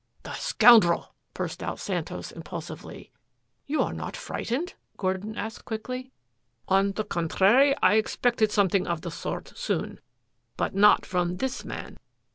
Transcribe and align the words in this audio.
"The 0.23 0.33
scoundrel," 0.33 1.13
burst 1.35 1.61
out 1.61 1.77
Santos 1.77 2.31
impulsively. 2.31 3.11
"You 3.67 3.83
are 3.83 3.93
not 3.93 4.17
frightened?" 4.17 4.73
Gordon 4.97 5.37
asked 5.37 5.63
quickly. 5.63 6.11
"On 6.67 6.93
the 6.93 7.03
contrary, 7.05 7.75
I 7.83 7.97
expected 7.97 8.51
something 8.51 8.87
of 8.87 9.01
the 9.01 9.11
sort 9.11 9.53
soon, 9.55 9.99
but 10.57 10.73
not 10.73 11.05
from 11.05 11.37
this 11.37 11.63
man. 11.63 11.99